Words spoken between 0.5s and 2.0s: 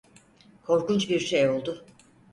Korkunç bir şey oldu.